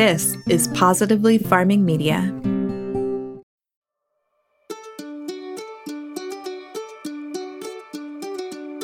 [0.00, 2.22] This is Positively Farming Media.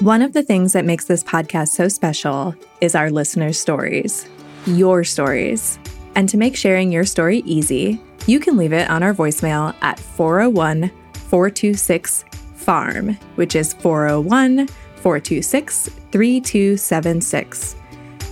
[0.02, 4.28] One of the things that makes this podcast so special is our listeners' stories,
[4.66, 5.78] your stories.
[6.14, 9.98] And to make sharing your story easy, you can leave it on our voicemail at
[9.98, 12.26] 401 426
[12.56, 17.76] FARM, which is 401 426 3276.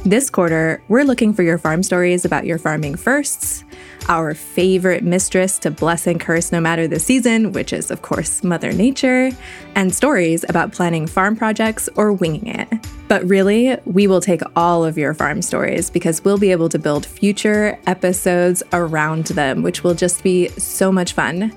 [0.06, 3.64] This quarter, we're looking for your farm stories about your farming firsts,
[4.06, 8.44] our favorite mistress to bless and curse no matter the season, which is, of course,
[8.44, 9.30] Mother Nature,
[9.74, 12.68] and stories about planning farm projects or winging it.
[13.08, 16.78] But really, we will take all of your farm stories because we'll be able to
[16.78, 21.50] build future episodes around them, which will just be so much fun.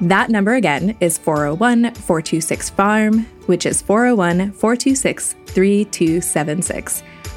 [0.00, 7.02] That number again is 401 426 FARM, which is 401 426 3276.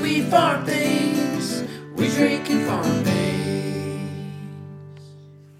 [0.00, 1.64] we farm things,
[1.96, 3.18] we drink and farm things.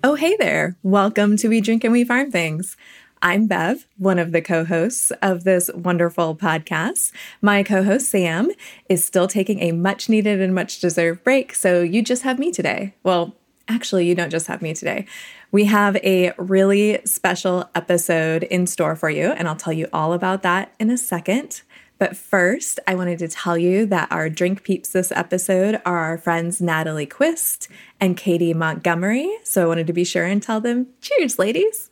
[0.04, 0.76] Oh, hey there.
[0.82, 2.76] Welcome to We Drink and We Farm Things.
[3.20, 7.10] I'm Bev, one of the co hosts of this wonderful podcast.
[7.42, 8.50] My co host, Sam,
[8.88, 12.52] is still taking a much needed and much deserved break, so you just have me
[12.52, 12.94] today.
[13.02, 13.34] Well,
[13.66, 15.06] actually, you don't just have me today.
[15.50, 20.12] We have a really special episode in store for you, and I'll tell you all
[20.12, 21.62] about that in a second.
[21.98, 26.18] But first, I wanted to tell you that our drink peeps this episode are our
[26.18, 27.68] friends Natalie Quist
[28.00, 29.30] and Katie Montgomery.
[29.42, 31.90] So I wanted to be sure and tell them, cheers, ladies.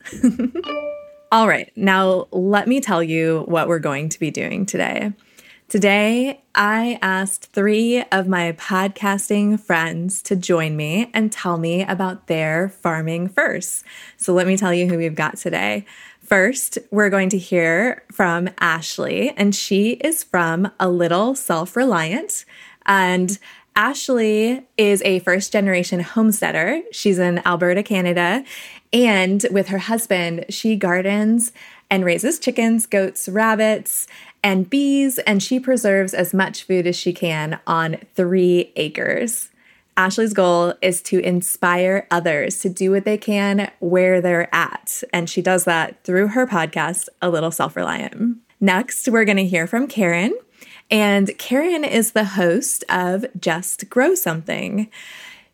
[1.32, 5.12] All right, now let me tell you what we're going to be doing today.
[5.68, 12.28] Today, I asked three of my podcasting friends to join me and tell me about
[12.28, 13.84] their farming first.
[14.16, 15.84] So let me tell you who we've got today.
[16.26, 22.44] First, we're going to hear from Ashley, and she is from A Little Self Reliant.
[22.84, 23.38] And
[23.76, 26.80] Ashley is a first generation homesteader.
[26.90, 28.42] She's in Alberta, Canada.
[28.92, 31.52] And with her husband, she gardens
[31.90, 34.08] and raises chickens, goats, rabbits,
[34.42, 39.50] and bees, and she preserves as much food as she can on three acres.
[39.96, 45.02] Ashley's goal is to inspire others to do what they can where they're at.
[45.12, 48.38] And she does that through her podcast, A Little Self Reliant.
[48.60, 50.36] Next, we're going to hear from Karen.
[50.90, 54.90] And Karen is the host of Just Grow Something.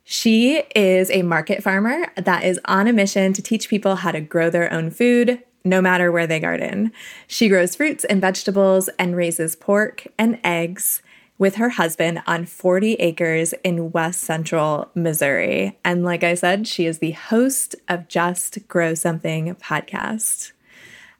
[0.04, 4.20] She is a market farmer that is on a mission to teach people how to
[4.20, 6.92] grow their own food, no matter where they garden.
[7.28, 11.00] She grows fruits and vegetables and raises pork and eggs
[11.42, 15.76] with her husband on 40 acres in west central Missouri.
[15.84, 20.52] And like I said, she is the host of Just Grow Something podcast.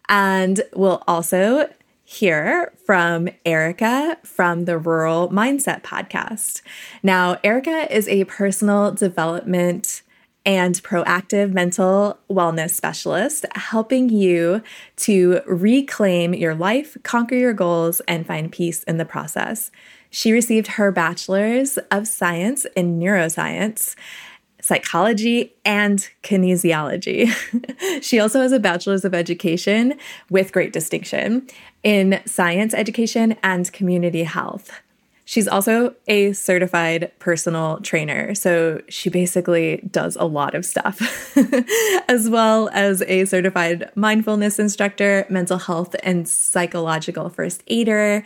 [0.09, 1.69] And we'll also
[2.05, 6.62] hear from Erica from the Rural Mindset podcast.
[7.03, 10.03] Now, Erica is a personal development
[10.47, 14.62] and proactive mental wellness specialist, helping you
[14.99, 19.72] to reclaim your life, conquer your goals, and find peace in the process.
[20.12, 23.97] She received her bachelor's of science in neuroscience,
[24.61, 27.33] psychology, and kinesiology.
[28.03, 29.95] she also has a bachelor's of education
[30.28, 31.49] with great distinction
[31.83, 34.71] in science education and community health.
[35.32, 38.34] She's also a certified personal trainer.
[38.34, 41.00] So she basically does a lot of stuff,
[42.06, 48.25] as well as a certified mindfulness instructor, mental health and psychological first aider.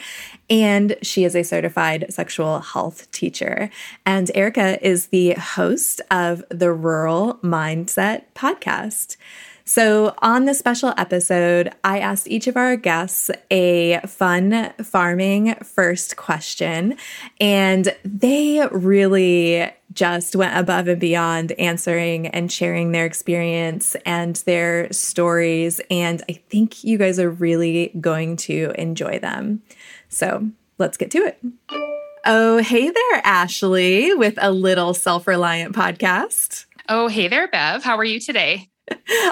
[0.50, 3.70] And she is a certified sexual health teacher.
[4.04, 9.16] And Erica is the host of the Rural Mindset podcast.
[9.68, 16.14] So, on this special episode, I asked each of our guests a fun farming first
[16.16, 16.96] question,
[17.40, 24.92] and they really just went above and beyond answering and sharing their experience and their
[24.92, 25.80] stories.
[25.90, 29.62] And I think you guys are really going to enjoy them.
[30.08, 30.48] So,
[30.78, 31.40] let's get to it.
[32.24, 36.66] Oh, hey there, Ashley, with a little self reliant podcast.
[36.88, 37.82] Oh, hey there, Bev.
[37.82, 38.68] How are you today?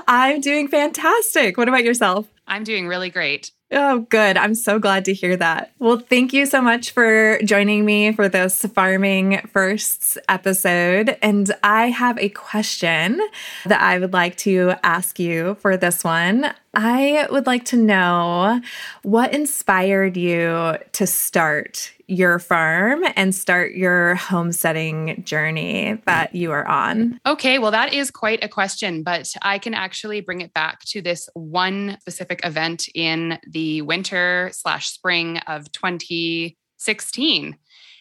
[0.09, 1.57] I'm doing fantastic.
[1.57, 2.27] What about yourself?
[2.47, 3.51] I'm doing really great.
[3.71, 4.37] Oh, good.
[4.37, 5.73] I'm so glad to hear that.
[5.79, 11.17] Well, thank you so much for joining me for this Farming Firsts episode.
[11.23, 13.21] And I have a question
[13.65, 16.53] that I would like to ask you for this one.
[16.77, 18.61] I would like to know
[19.03, 26.67] what inspired you to start your farm and start your homesteading journey that you are
[26.67, 27.19] on?
[27.27, 31.01] Okay, well, that is quite a question, but I can actually bring it back to
[31.01, 37.57] this one specific event in the winter slash spring of 2016.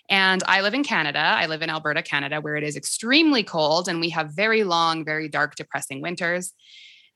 [0.09, 1.19] And I live in Canada.
[1.19, 5.05] I live in Alberta, Canada, where it is extremely cold and we have very long,
[5.05, 6.53] very dark, depressing winters.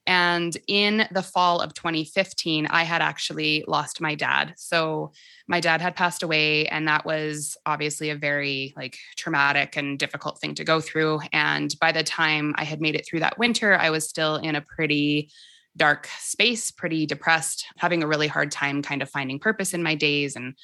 [0.07, 4.53] And in the fall of 2015, I had actually lost my dad.
[4.55, 5.11] So
[5.47, 10.39] my dad had passed away, and that was obviously a very like traumatic and difficult
[10.39, 11.19] thing to go through.
[11.33, 14.55] And by the time I had made it through that winter, I was still in
[14.55, 15.29] a pretty
[15.75, 19.93] dark space, pretty depressed, having a really hard time kind of finding purpose in my
[19.93, 20.55] days and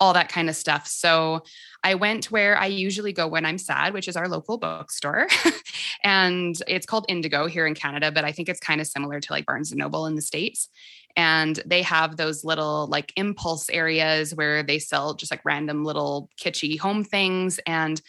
[0.00, 0.86] all that kind of stuff.
[0.86, 1.42] So
[1.82, 5.26] I went where I usually go when I'm sad, which is our local bookstore.
[6.04, 9.32] and it's called Indigo here in Canada, but I think it's kind of similar to
[9.32, 10.68] like Barnes and Noble in the States.
[11.16, 16.28] And they have those little like impulse areas where they sell just like random little
[16.38, 17.58] kitschy home things.
[17.66, 18.02] And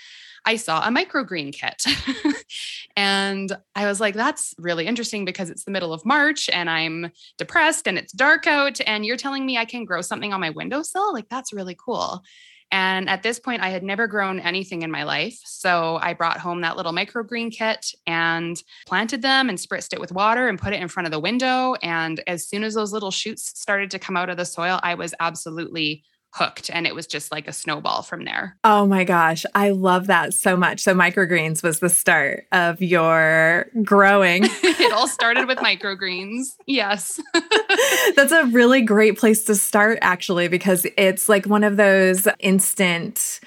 [0.47, 1.85] I saw a microgreen kit.
[2.95, 7.11] and I was like, that's really interesting because it's the middle of March and I'm
[7.37, 8.79] depressed and it's dark out.
[8.87, 11.11] And you're telling me I can grow something on my windowsill?
[11.11, 12.23] Like, that's really cool.
[12.71, 15.37] And at this point, I had never grown anything in my life.
[15.43, 20.13] So I brought home that little microgreen kit and planted them and spritzed it with
[20.13, 21.75] water and put it in front of the window.
[21.81, 24.95] And as soon as those little shoots started to come out of the soil, I
[24.95, 26.03] was absolutely
[26.37, 28.57] hooked and it was just like a snowball from there.
[28.63, 30.81] Oh my gosh, I love that so much.
[30.81, 34.43] So microgreens was the start of your growing.
[34.63, 36.55] it all started with microgreens.
[36.65, 37.19] Yes.
[38.15, 43.39] That's a really great place to start actually because it's like one of those instant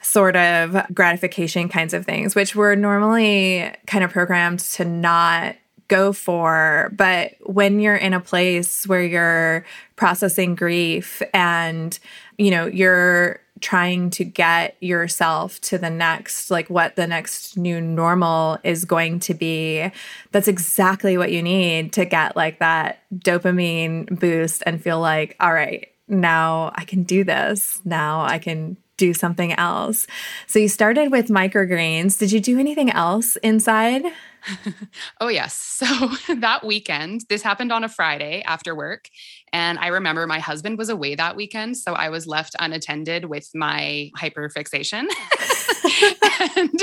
[0.00, 5.56] sort of gratification kinds of things which we're normally kind of programmed to not
[5.88, 6.92] go for.
[6.96, 9.64] But when you're in a place where you're
[9.96, 11.98] processing grief and,
[12.38, 17.80] you know, you're trying to get yourself to the next, like what the next new
[17.80, 19.90] normal is going to be,
[20.32, 25.52] that's exactly what you need to get like that dopamine boost and feel like, all
[25.52, 27.80] right, now I can do this.
[27.84, 30.06] Now I can do something else.
[30.46, 32.18] So you started with microgreens.
[32.18, 34.04] Did you do anything else inside?
[35.20, 35.54] oh, yes.
[35.54, 35.86] So
[36.36, 39.08] that weekend, this happened on a Friday after work.
[39.52, 41.76] And I remember my husband was away that weekend.
[41.76, 45.06] So I was left unattended with my hyperfixation.
[46.56, 46.80] and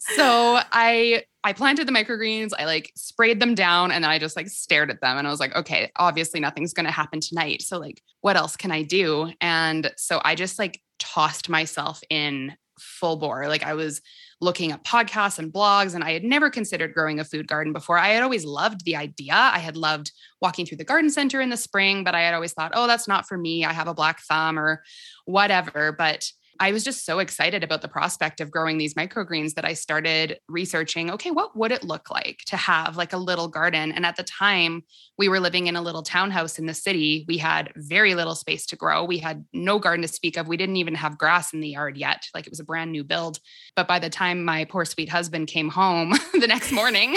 [0.00, 4.34] so I I planted the microgreens, I like sprayed them down and then I just
[4.34, 7.62] like stared at them and I was like, okay, obviously nothing's going to happen tonight.
[7.62, 9.30] So like what else can I do?
[9.40, 13.46] And so I just like tossed myself in full bore.
[13.48, 14.00] Like I was
[14.40, 17.98] looking at podcasts and blogs, and I had never considered growing a food garden before.
[17.98, 19.34] I had always loved the idea.
[19.34, 20.12] I had loved
[20.42, 23.08] walking through the garden center in the spring, but I had always thought, oh, that's
[23.08, 23.64] not for me.
[23.64, 24.82] I have a black thumb or
[25.24, 25.94] whatever.
[25.96, 26.30] But
[26.60, 30.38] I was just so excited about the prospect of growing these microgreens that I started
[30.48, 33.92] researching okay, what would it look like to have like a little garden?
[33.92, 34.82] And at the time,
[35.18, 37.24] we were living in a little townhouse in the city.
[37.28, 39.04] We had very little space to grow.
[39.04, 40.48] We had no garden to speak of.
[40.48, 42.26] We didn't even have grass in the yard yet.
[42.34, 43.38] Like it was a brand new build.
[43.74, 47.16] But by the time my poor sweet husband came home the next morning,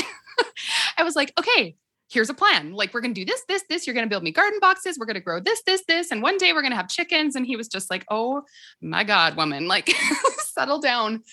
[0.97, 1.75] I was like, okay,
[2.09, 2.73] here's a plan.
[2.73, 3.85] Like, we're going to do this, this, this.
[3.85, 4.97] You're going to build me garden boxes.
[4.99, 6.11] We're going to grow this, this, this.
[6.11, 7.35] And one day we're going to have chickens.
[7.35, 8.43] And he was just like, oh
[8.81, 9.89] my God, woman, like,
[10.39, 11.23] settle down.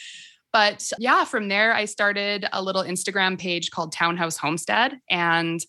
[0.52, 4.98] But yeah, from there, I started a little Instagram page called Townhouse Homestead.
[5.10, 5.60] And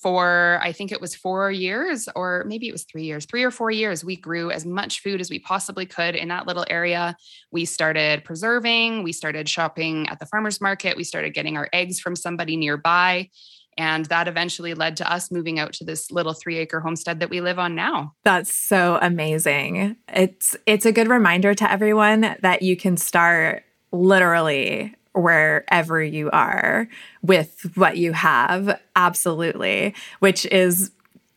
[0.00, 3.50] for I think it was four years, or maybe it was three years, three or
[3.50, 7.14] four years, we grew as much food as we possibly could in that little area.
[7.52, 12.00] We started preserving, we started shopping at the farmer's market, we started getting our eggs
[12.00, 13.28] from somebody nearby.
[13.80, 17.30] And that eventually led to us moving out to this little three acre homestead that
[17.30, 18.12] we live on now.
[18.24, 19.96] That's so amazing.
[20.06, 26.88] It's it's a good reminder to everyone that you can start literally wherever you are
[27.22, 28.78] with what you have.
[28.96, 29.94] Absolutely.
[30.18, 30.90] Which is,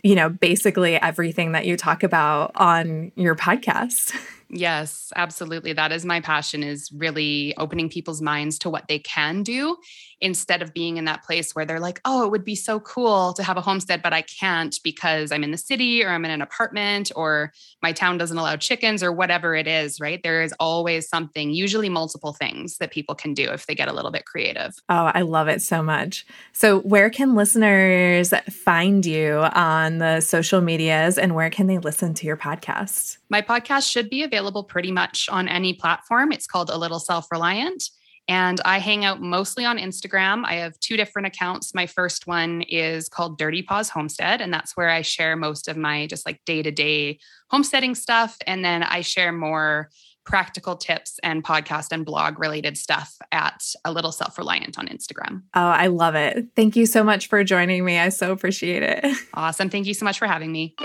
[0.03, 4.13] you know, basically everything that you talk about on your podcast.
[4.55, 5.73] Yes, absolutely.
[5.73, 9.77] That is my passion is really opening people's minds to what they can do
[10.23, 13.33] instead of being in that place where they're like, "Oh, it would be so cool
[13.33, 16.31] to have a homestead, but I can't because I'm in the city or I'm in
[16.31, 20.21] an apartment or my town doesn't allow chickens or whatever it is," right?
[20.23, 23.93] There is always something, usually multiple things that people can do if they get a
[23.93, 24.73] little bit creative.
[24.89, 26.25] Oh, I love it so much.
[26.53, 32.13] So, where can listeners find you on the social medias and where can they listen
[32.15, 33.17] to your podcast?
[33.29, 36.31] My podcast should be available pretty much on any platform.
[36.31, 37.89] It's called A Little Self Reliant.
[38.27, 40.45] And I hang out mostly on Instagram.
[40.45, 41.73] I have two different accounts.
[41.73, 45.75] My first one is called Dirty Paws Homestead, and that's where I share most of
[45.75, 48.37] my just like day to day homesteading stuff.
[48.47, 49.89] And then I share more
[50.25, 55.43] practical tips and podcast and blog related stuff at A Little Self Reliant on Instagram.
[55.53, 56.47] Oh, I love it.
[56.55, 57.99] Thank you so much for joining me.
[57.99, 59.05] I so appreciate it.
[59.35, 59.69] Awesome.
[59.69, 60.75] Thank you so much for having me.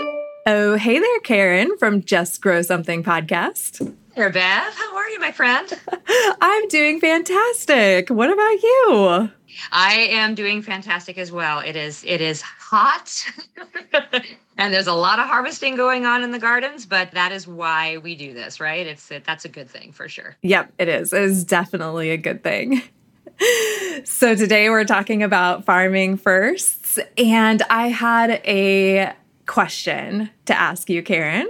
[0.45, 3.95] Oh, hey there, Karen from Just Grow Something podcast.
[4.15, 4.73] There, Bev.
[4.73, 5.71] How are you, my friend?
[6.41, 8.09] I'm doing fantastic.
[8.09, 9.31] What about you?
[9.71, 11.59] I am doing fantastic as well.
[11.59, 13.25] It is it is hot.
[14.57, 17.97] and there's a lot of harvesting going on in the gardens, but that is why
[17.97, 18.85] we do this, right?
[18.85, 20.35] It's that's a good thing for sure.
[20.41, 21.13] Yep, it is.
[21.13, 22.81] It is definitely a good thing.
[24.03, 29.13] So today we're talking about farming firsts and I had a
[29.45, 31.49] question to ask you, Karen.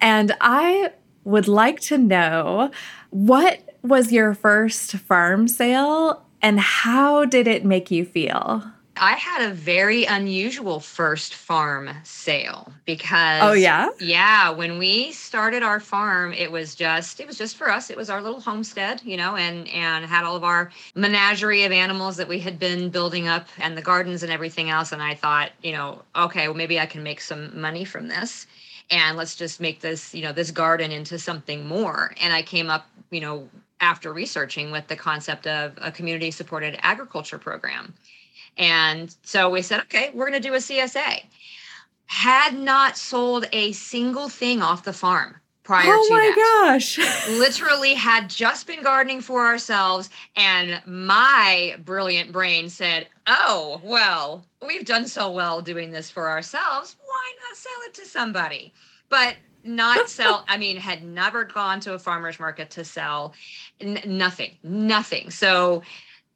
[0.00, 0.92] And I
[1.24, 2.70] would like to know
[3.10, 8.62] what was your first farm sale and how did it make you feel?
[9.02, 13.88] I had a very unusual first farm sale because Oh yeah?
[13.98, 17.88] Yeah, when we started our farm, it was just it was just for us.
[17.88, 21.72] It was our little homestead, you know, and and had all of our menagerie of
[21.72, 25.14] animals that we had been building up and the gardens and everything else and I
[25.14, 28.46] thought, you know, okay, well maybe I can make some money from this
[28.90, 32.12] and let's just make this, you know, this garden into something more.
[32.20, 33.48] And I came up, you know,
[33.80, 37.94] after researching with the concept of a community supported agriculture program.
[38.58, 41.22] And so we said, okay, we're going to do a CSA.
[42.06, 46.72] Had not sold a single thing off the farm prior oh to my that.
[46.72, 46.98] gosh.
[47.28, 50.10] Literally had just been gardening for ourselves.
[50.34, 56.96] And my brilliant brain said, oh, well, we've done so well doing this for ourselves.
[57.20, 58.72] Why not sell it to somebody?
[59.10, 63.34] But not sell i mean had never gone to a farmers market to sell
[63.80, 65.30] n- nothing nothing.
[65.30, 65.82] So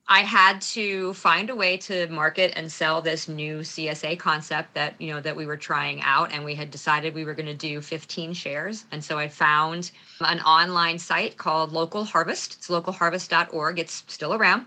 [0.06, 5.00] I had to find a way to market and sell this new CSA concept that
[5.00, 7.54] you know that we were trying out and we had decided we were going to
[7.54, 8.84] do 15 shares.
[8.92, 12.56] And so I found an online site called Local Harvest.
[12.58, 14.66] It's localharvest.org it's still around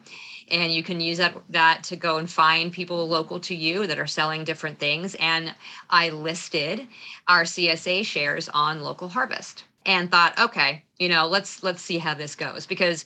[0.49, 3.99] and you can use that that to go and find people local to you that
[3.99, 5.53] are selling different things and
[5.89, 6.87] I listed
[7.27, 12.13] our CSA shares on Local Harvest and thought okay you know let's let's see how
[12.13, 13.05] this goes because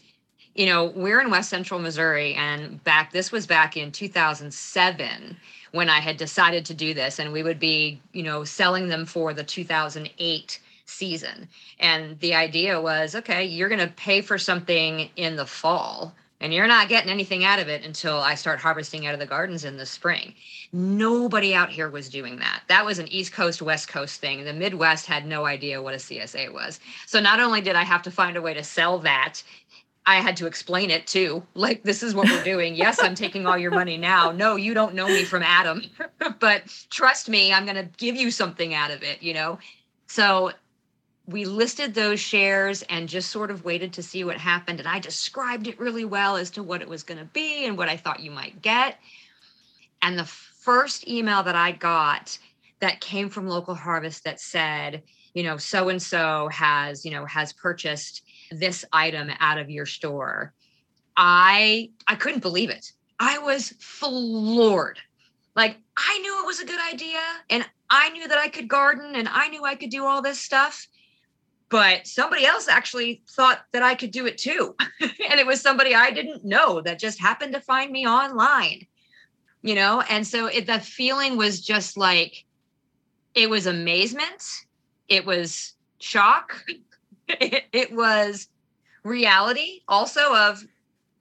[0.56, 5.38] you know, we're in West Central Missouri, and back this was back in 2007
[5.72, 9.06] when I had decided to do this, and we would be, you know, selling them
[9.06, 11.48] for the 2008 season.
[11.80, 16.54] And the idea was, okay, you're going to pay for something in the fall, and
[16.54, 19.64] you're not getting anything out of it until I start harvesting out of the gardens
[19.64, 20.34] in the spring.
[20.74, 22.64] Nobody out here was doing that.
[22.68, 24.44] That was an East Coast, West Coast thing.
[24.44, 26.80] The Midwest had no idea what a CSA was.
[27.06, 29.42] So not only did I have to find a way to sell that
[30.06, 31.44] I had to explain it too.
[31.54, 32.74] Like, this is what we're doing.
[32.74, 34.32] Yes, I'm taking all your money now.
[34.32, 35.84] No, you don't know me from Adam,
[36.40, 39.60] but trust me, I'm going to give you something out of it, you know?
[40.08, 40.52] So
[41.28, 44.80] we listed those shares and just sort of waited to see what happened.
[44.80, 47.78] And I described it really well as to what it was going to be and
[47.78, 48.98] what I thought you might get.
[50.02, 52.38] And the first email that I got
[52.80, 57.26] that came from local harvest that said, you know, so and so has, you know,
[57.26, 60.54] has purchased this item out of your store
[61.18, 64.98] i i couldn't believe it i was floored
[65.56, 69.16] like i knew it was a good idea and i knew that i could garden
[69.16, 70.88] and i knew i could do all this stuff
[71.72, 74.76] but somebody else actually thought that i could do it too.
[75.02, 78.86] And it was somebody i didn't know that just happened to find me online
[79.62, 80.02] you know?
[80.10, 82.46] And so it, the feeling was just like
[83.34, 84.44] it was amazement.
[85.08, 86.64] It was shock.
[87.40, 88.50] It, it was
[89.04, 90.62] reality also of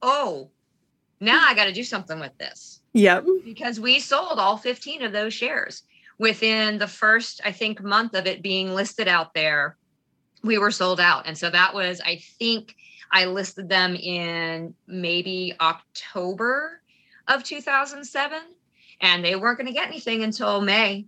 [0.03, 0.51] oh
[1.21, 2.81] now i got to do something with this.
[2.95, 3.27] Yep.
[3.45, 5.85] because we sold all 15 of those shares
[6.19, 9.77] within the first i think month of it being listed out there
[10.43, 12.77] we were sold out and so that was i think
[13.13, 16.81] i listed them in maybe october
[17.29, 18.41] of 2007
[19.01, 21.07] and they weren't going to get anything until may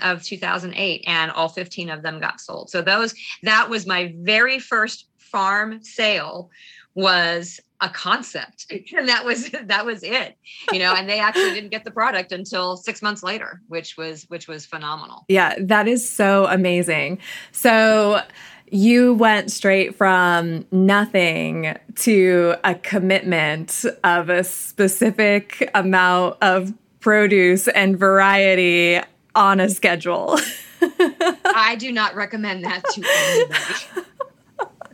[0.00, 2.70] of 2008 and all 15 of them got sold.
[2.70, 6.50] So those that was my very first farm sale
[6.94, 10.36] was a concept and that was that was it
[10.72, 14.24] you know and they actually didn't get the product until 6 months later which was
[14.28, 17.18] which was phenomenal Yeah, that is so amazing.
[17.50, 18.20] So
[18.72, 27.98] you went straight from nothing to a commitment of a specific amount of produce and
[27.98, 28.98] variety
[29.34, 30.38] on a schedule.
[30.80, 34.08] I do not recommend that to anybody.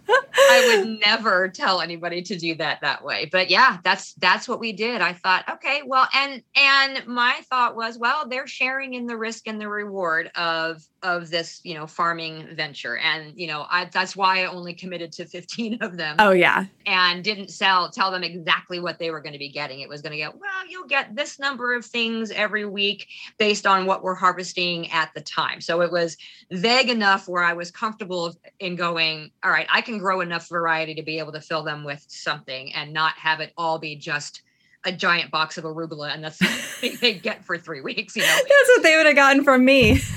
[0.09, 3.29] I would never tell anybody to do that that way.
[3.31, 5.01] But yeah, that's that's what we did.
[5.01, 9.47] I thought, okay, well, and and my thought was, well, they're sharing in the risk
[9.47, 12.99] and the reward of of this, you know, farming venture.
[12.99, 16.67] And you know, I that's why I only committed to 15 of them oh yeah.
[16.87, 19.81] and didn't sell tell them exactly what they were going to be getting.
[19.81, 23.67] It was going to get, well, you'll get this number of things every week based
[23.67, 25.61] on what we're harvesting at the time.
[25.61, 26.17] So it was
[26.51, 30.95] vague enough where I was comfortable in going, all right, I can grow enough variety
[30.95, 34.43] to be able to fill them with something and not have it all be just
[34.89, 38.29] a giant box of arugula and that's what they get for three weeks, you know.
[38.35, 39.99] That's what they would have gotten from me.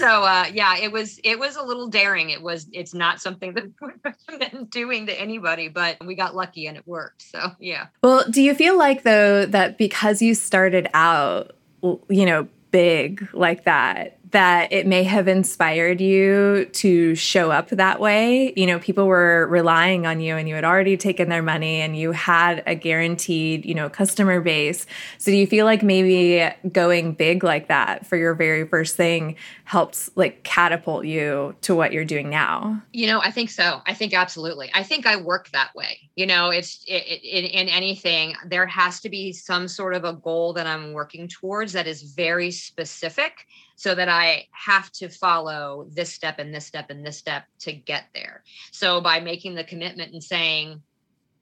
[0.00, 3.52] so uh yeah it was it was a little daring it was it's not something
[3.52, 7.50] that I would recommend doing to anybody but we got lucky and it worked so
[7.60, 11.52] yeah Well, do you feel like though that because you started out,
[11.82, 18.00] you know, big like that, that it may have inspired you to show up that
[18.00, 18.52] way?
[18.56, 21.96] You know, people were relying on you and you had already taken their money and
[21.96, 24.86] you had a guaranteed, you know, customer base.
[25.18, 29.36] So do you feel like maybe going big like that for your very first thing
[29.64, 32.82] helped like catapult you to what you're doing now?
[32.92, 33.80] You know, I think so.
[33.86, 34.70] I think absolutely.
[34.74, 35.98] I think I work that way.
[36.16, 40.04] You know, it's it, it, in, in anything, there has to be some sort of
[40.04, 43.46] a goal that I'm working towards that is very specific
[43.78, 47.72] so that I have to follow this step and this step and this step to
[47.72, 48.42] get there.
[48.72, 50.82] So by making the commitment and saying,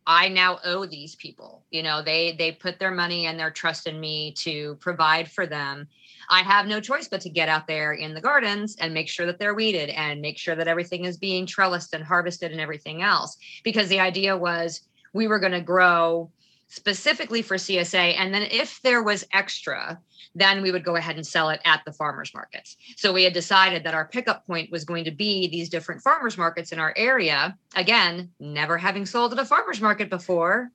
[0.06, 3.86] I now owe these people, you know, they they put their money and their trust
[3.86, 5.88] in me to provide for them.
[6.28, 9.24] I have no choice but to get out there in the gardens and make sure
[9.24, 13.00] that they're weeded and make sure that everything is being trellised and harvested and everything
[13.00, 13.38] else.
[13.64, 14.82] Because the idea was
[15.14, 16.30] we were going to grow
[16.68, 18.18] specifically for CSA.
[18.18, 20.00] And then if there was extra,
[20.34, 22.76] then we would go ahead and sell it at the farmers markets.
[22.96, 26.36] So we had decided that our pickup point was going to be these different farmers
[26.36, 27.56] markets in our area.
[27.74, 30.70] Again, never having sold at a farmers market before.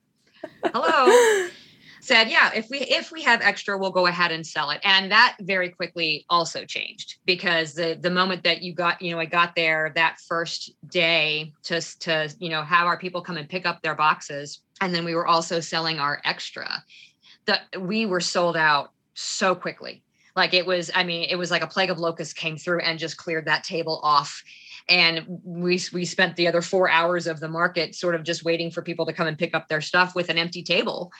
[0.64, 1.48] Hello.
[2.02, 5.10] said yeah if we if we have extra we'll go ahead and sell it and
[5.12, 9.24] that very quickly also changed because the the moment that you got you know i
[9.24, 13.64] got there that first day to to you know have our people come and pick
[13.64, 16.84] up their boxes and then we were also selling our extra.
[17.46, 20.02] That we were sold out so quickly.
[20.34, 22.98] Like it was i mean it was like a plague of locusts came through and
[22.98, 24.42] just cleared that table off.
[24.88, 28.70] And we we spent the other 4 hours of the market sort of just waiting
[28.70, 31.12] for people to come and pick up their stuff with an empty table.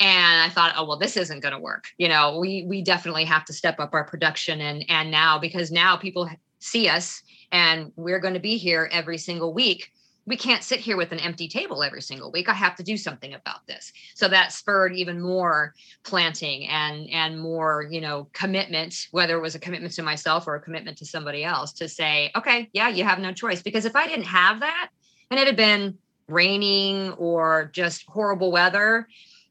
[0.00, 1.84] And i thought oh well this isn't going to work.
[1.98, 5.70] You know we we definitely have to step up our production and and now because
[5.70, 7.22] now people see us
[7.52, 9.92] and we're going to be here every single week
[10.26, 12.96] we can't sit here with an empty table every single week i have to do
[12.96, 19.06] something about this so that spurred even more planting and and more you know commitment
[19.10, 22.30] whether it was a commitment to myself or a commitment to somebody else to say
[22.36, 24.90] okay yeah you have no choice because if i didn't have that
[25.30, 25.96] and it had been
[26.28, 29.06] raining or just horrible weather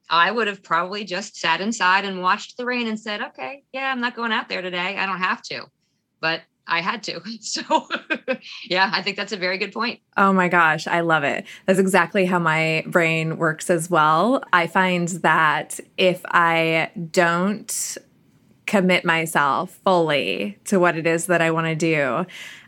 [0.10, 3.92] I would have probably just sat inside and watched the rain and said, okay, yeah,
[3.92, 4.98] I'm not going out there today.
[4.98, 5.66] I don't have to.
[6.20, 7.22] But I had to.
[7.42, 7.88] So,
[8.64, 10.00] yeah, I think that's a very good point.
[10.18, 11.46] Oh my gosh, I love it.
[11.66, 14.44] That's exactly how my brain works as well.
[14.54, 17.98] I find that if I don't
[18.66, 22.26] commit myself fully to what it is that I want to do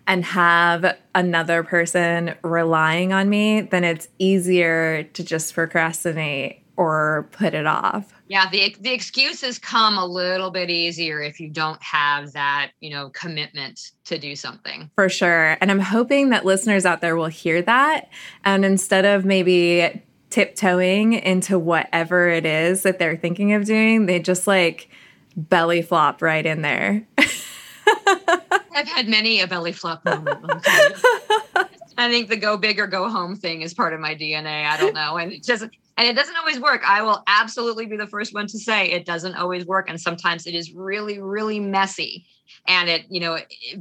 [0.08, 7.54] and have another person relying on me, then it's easier to just procrastinate or put
[7.54, 8.14] it off.
[8.28, 12.90] Yeah, the the excuses come a little bit easier if you don't have that, you
[12.90, 14.90] know, commitment to do something.
[14.96, 15.58] For sure.
[15.62, 18.10] And I'm hoping that listeners out there will hear that.
[18.44, 24.20] And instead of maybe tiptoeing into whatever it is that they're thinking of doing, they
[24.20, 24.90] just like
[25.38, 27.06] belly flop right in there.
[27.18, 30.44] I've had many a belly flop moment.
[30.44, 31.66] let me tell you.
[31.98, 34.66] I think the go big or go home thing is part of my DNA.
[34.66, 35.18] I don't know.
[35.18, 36.82] And it doesn't and it doesn't always work.
[36.86, 39.90] I will absolutely be the first one to say it doesn't always work.
[39.90, 42.26] And sometimes it is really, really messy.
[42.68, 43.38] And it, you know,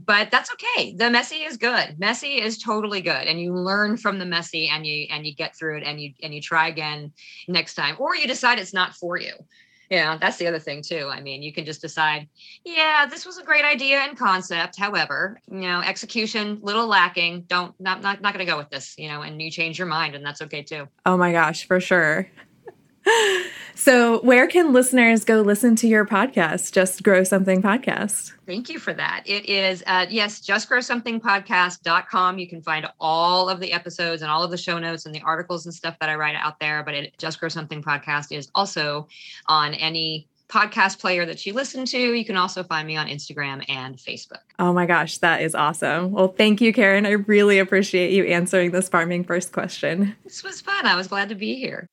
[0.06, 0.94] but that's okay.
[0.94, 1.98] The messy is good.
[1.98, 3.26] Messy is totally good.
[3.26, 6.12] And you learn from the messy and you and you get through it and you
[6.22, 7.12] and you try again
[7.48, 7.96] next time.
[7.98, 9.32] Or you decide it's not for you.
[9.90, 11.08] Yeah, that's the other thing too.
[11.10, 12.28] I mean, you can just decide,
[12.64, 14.78] yeah, this was a great idea and concept.
[14.78, 17.42] However, you know, execution little lacking.
[17.42, 18.94] Don't not not not going to go with this.
[18.98, 20.88] You know, and you change your mind, and that's okay too.
[21.04, 22.28] Oh my gosh, for sure.
[23.74, 28.32] So, where can listeners go listen to your podcast, Just Grow Something Podcast?
[28.46, 29.22] Thank you for that.
[29.26, 32.38] It is, uh, yes, justgrowsomethingpodcast.com.
[32.38, 35.22] You can find all of the episodes and all of the show notes and the
[35.22, 36.82] articles and stuff that I write out there.
[36.82, 39.08] But it, Just Grow Something Podcast is also
[39.46, 41.98] on any podcast player that you listen to.
[41.98, 44.42] You can also find me on Instagram and Facebook.
[44.58, 46.12] Oh my gosh, that is awesome.
[46.12, 47.06] Well, thank you, Karen.
[47.06, 50.14] I really appreciate you answering this farming first question.
[50.24, 50.86] This was fun.
[50.86, 51.88] I was glad to be here.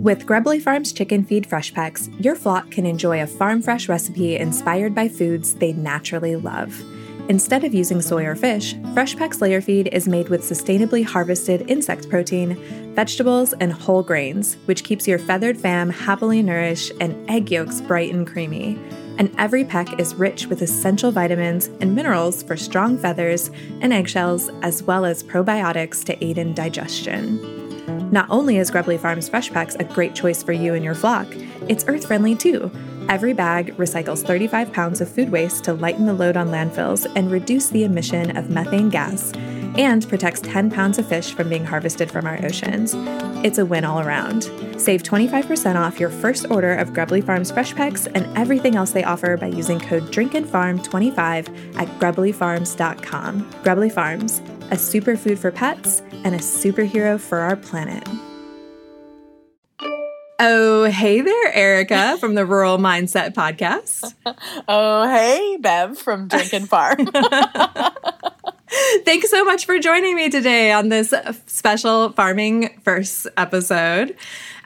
[0.00, 4.34] With Grubbly Farms Chicken Feed Fresh Packs, your flock can enjoy a farm fresh recipe
[4.34, 6.82] inspired by foods they naturally love.
[7.28, 11.70] Instead of using soy or fish, Fresh Packs Layer Feed is made with sustainably harvested
[11.70, 12.54] insect protein,
[12.94, 18.10] vegetables, and whole grains, which keeps your feathered fam happily nourished and egg yolks bright
[18.10, 18.78] and creamy.
[19.18, 23.50] And every peck is rich with essential vitamins and minerals for strong feathers
[23.82, 27.69] and eggshells, as well as probiotics to aid in digestion.
[28.10, 31.26] Not only is Grubbly Farms Fresh Packs a great choice for you and your flock,
[31.68, 32.70] it's earth friendly too.
[33.08, 37.30] Every bag recycles 35 pounds of food waste to lighten the load on landfills and
[37.30, 39.32] reduce the emission of methane gas,
[39.76, 42.94] and protects 10 pounds of fish from being harvested from our oceans.
[43.44, 44.44] It's a win all around.
[44.76, 49.04] Save 25% off your first order of Grubbly Farms Fresh Packs and everything else they
[49.04, 53.50] offer by using code DRINKANDFARM25 at grubblyfarms.com.
[53.62, 58.06] Grubbly Farms, a superfood for pets and a superhero for our planet.
[60.42, 64.14] Oh, hey there, Erica from the Rural Mindset Podcast.
[64.68, 67.08] oh, hey, Bev from Drinkin' Farm.
[69.04, 71.12] Thanks so much for joining me today on this
[71.46, 74.16] special Farming First episode.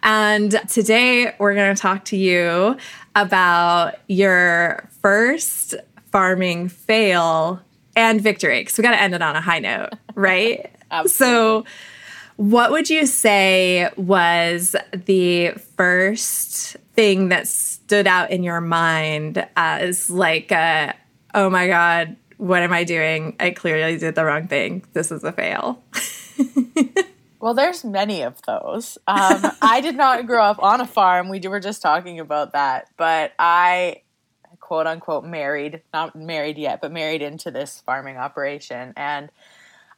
[0.04, 2.76] And today we're going to talk to you
[3.16, 5.74] about your first
[6.12, 7.63] farming fail
[7.96, 10.70] and victory because we got to end it on a high note, right?
[11.06, 11.64] so,
[12.36, 20.10] what would you say was the first thing that stood out in your mind as
[20.10, 20.94] like, a,
[21.34, 23.36] oh my God, what am I doing?
[23.38, 24.84] I clearly did the wrong thing.
[24.92, 25.82] This is a fail.
[27.40, 28.98] well, there's many of those.
[29.06, 31.28] Um, I did not grow up on a farm.
[31.28, 34.02] We were just talking about that, but I
[34.74, 38.92] quote unquote married, not married yet, but married into this farming operation.
[38.96, 39.30] And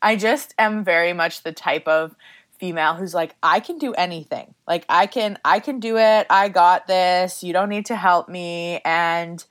[0.02, 2.14] I just am very much the type of
[2.58, 4.52] female who's like I can do anything.
[4.68, 6.26] Like I can I can do it.
[6.28, 7.42] I got this.
[7.42, 9.42] You don't need to help me and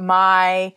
[0.00, 0.74] my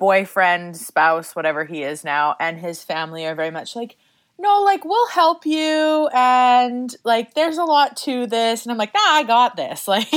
[0.00, 3.96] boyfriend, spouse, whatever he is now and his family are very much like
[4.40, 8.92] no, like we'll help you and like there's a lot to this and I'm like,
[8.92, 10.08] "Nah, I got this." Like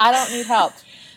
[0.00, 0.72] I don't need help.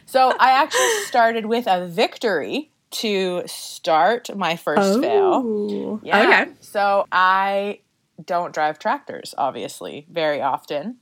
[0.09, 5.99] So I actually started with a victory to start my first oh, fail.
[6.01, 6.23] Yeah.
[6.23, 6.51] Okay.
[6.61, 7.81] So I
[8.25, 10.97] don't drive tractors, obviously, very often,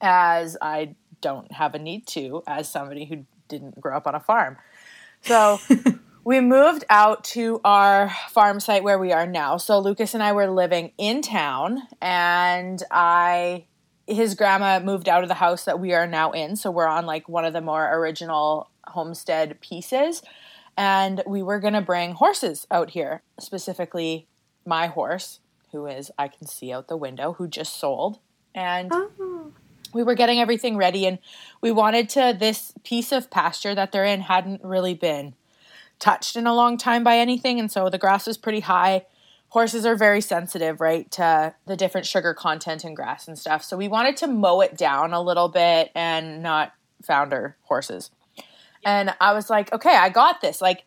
[0.00, 4.20] as I don't have a need to as somebody who didn't grow up on a
[4.20, 4.58] farm.
[5.22, 5.58] So
[6.24, 9.56] we moved out to our farm site where we are now.
[9.56, 13.64] So Lucas and I were living in town, and I
[14.06, 16.56] his grandma moved out of the house that we are now in.
[16.56, 20.22] So we're on like one of the more original homestead pieces
[20.76, 24.26] and we were going to bring horses out here, specifically
[24.64, 25.40] my horse,
[25.72, 28.18] who is, I can see out the window, who just sold.
[28.54, 29.52] And oh.
[29.92, 31.18] we were getting everything ready, and
[31.60, 35.34] we wanted to, this piece of pasture that they're in hadn't really been
[35.98, 37.60] touched in a long time by anything.
[37.60, 39.06] And so the grass was pretty high.
[39.52, 43.62] Horses are very sensitive, right, to the different sugar content in grass and stuff.
[43.62, 46.72] So we wanted to mow it down a little bit and not
[47.04, 48.10] founder horses.
[48.82, 50.62] And I was like, okay, I got this.
[50.62, 50.84] Like,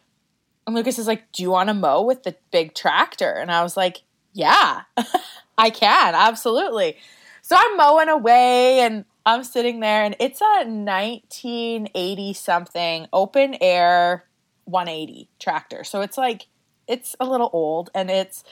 [0.65, 3.29] and Lucas is like, do you want to mow with the big tractor?
[3.33, 4.01] And I was like,
[4.33, 4.81] yeah,
[5.59, 6.97] I can, absolutely.
[7.43, 14.25] So I'm mowing away and I'm sitting there, and it's a 1980 something open air
[14.63, 15.83] 180 tractor.
[15.83, 16.47] So it's like,
[16.87, 18.43] it's a little old and it's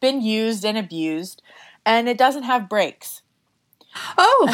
[0.00, 1.42] been used and abused,
[1.86, 3.22] and it doesn't have brakes.
[4.16, 4.48] Oh.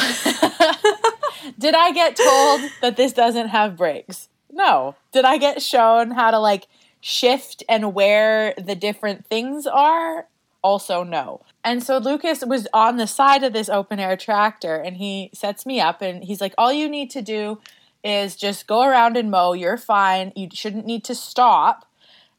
[1.58, 4.28] Did I get told that this doesn't have brakes?
[4.50, 4.96] No.
[5.12, 6.66] Did I get shown how to like
[7.00, 10.26] shift and where the different things are?
[10.62, 11.40] Also, no.
[11.62, 15.64] And so Lucas was on the side of this open air tractor and he sets
[15.64, 17.60] me up and he's like, All you need to do
[18.02, 19.52] is just go around and mow.
[19.52, 20.32] You're fine.
[20.34, 21.87] You shouldn't need to stop.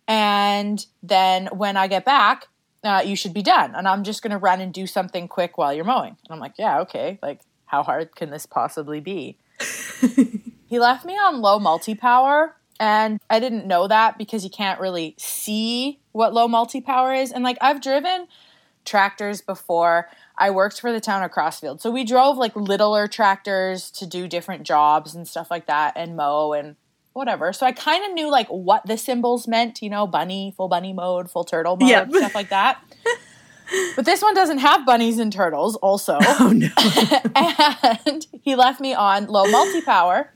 [0.09, 2.47] And then when I get back,
[2.83, 3.75] uh, you should be done.
[3.75, 6.17] And I'm just going to run and do something quick while you're mowing.
[6.23, 7.19] And I'm like, Yeah, okay.
[7.21, 9.37] Like, how hard can this possibly be?
[10.67, 12.55] he left me on low multi power.
[12.79, 17.31] And I didn't know that because you can't really see what low multi power is.
[17.31, 18.27] And like I've driven
[18.85, 20.09] tractors before.
[20.37, 21.81] I worked for the town of Crossfield.
[21.81, 26.15] So we drove like littler tractors to do different jobs and stuff like that and
[26.15, 26.77] mow and
[27.19, 27.53] whatever.
[27.53, 30.93] So I kind of knew like what the symbols meant, you know, bunny, full bunny
[30.93, 32.11] mode, full turtle mode, Yep.
[32.13, 32.81] stuff like that.
[33.95, 36.17] but this one doesn't have bunnies and turtles also.
[36.39, 36.69] Oh no.
[38.05, 40.33] and he left me on low multi power,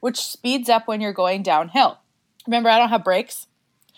[0.00, 1.98] which speeds up when you're going downhill.
[2.46, 3.46] Remember, I don't have brakes.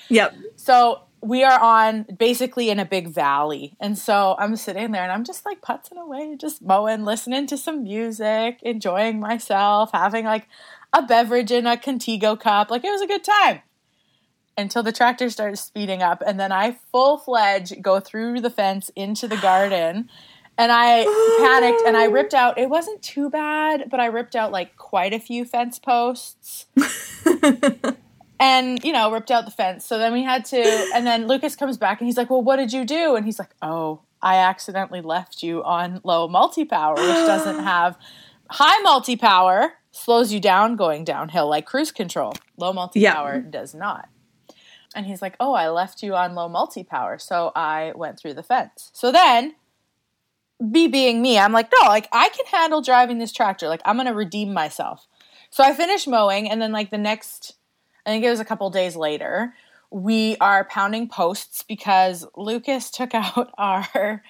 [0.08, 0.34] yep.
[0.56, 3.76] So we are on basically in a big valley.
[3.78, 7.58] And so I'm sitting there and I'm just like putzing away, just mowing, listening to
[7.58, 10.48] some music, enjoying myself, having like
[10.92, 12.70] a beverage in a Contigo cup.
[12.70, 13.62] Like it was a good time
[14.56, 16.22] until the tractor started speeding up.
[16.24, 20.08] And then I full fledged go through the fence into the garden.
[20.58, 21.04] And I
[21.40, 25.14] panicked and I ripped out, it wasn't too bad, but I ripped out like quite
[25.14, 26.66] a few fence posts
[28.40, 30.58] and you know ripped out the fence so then we had to
[30.94, 33.38] and then lucas comes back and he's like well what did you do and he's
[33.38, 37.96] like oh i accidentally left you on low multi-power which doesn't have
[38.48, 42.34] high multi-power slows you down going downhill like cruise control.
[42.56, 44.08] Low multi-power does not.
[44.94, 48.42] And he's like oh i left you on low multi-power so i went through the
[48.42, 48.90] fence.
[48.92, 49.54] So then
[50.58, 53.68] me being me i'm like no like i can handle driving this tractor.
[53.68, 55.06] Like i'm gonna redeem myself.
[55.50, 57.54] So i finished mowing and then like the next
[58.06, 59.54] I think it was a couple days later.
[59.90, 64.22] We are pounding posts because Lucas took out our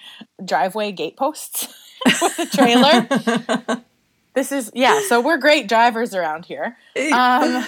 [0.43, 1.67] driveway gate posts
[2.05, 3.81] with the trailer.
[4.33, 6.77] this is yeah, so we're great drivers around here.
[7.13, 7.65] Um,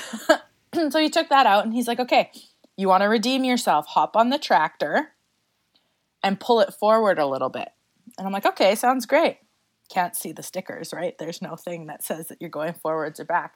[0.89, 2.32] so he took that out and he's like, "Okay,
[2.78, 3.88] you want to redeem yourself?
[3.88, 5.13] Hop on the tractor
[6.23, 7.69] and pull it forward a little bit."
[8.17, 9.39] And I'm like, "Okay, sounds great."
[9.89, 11.15] Can't see the stickers, right?
[11.17, 13.56] There's no thing that says that you're going forwards or back.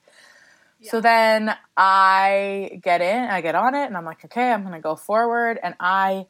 [0.83, 4.79] So then I get in, I get on it, and I'm like, okay, I'm gonna
[4.79, 6.27] go forward, and I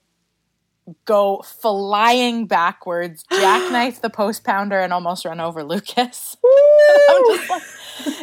[1.06, 6.38] go flying backwards, jackknife the post pounder, and almost run over Lucas.
[7.10, 7.64] I'm just like,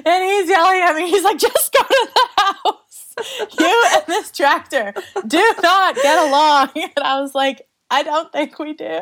[0.07, 1.11] and he's yelling at me.
[1.11, 3.15] He's like, just go to the house.
[3.59, 4.93] You and this tractor
[5.27, 6.71] do not get along.
[6.75, 9.01] And I was like, I don't think we do.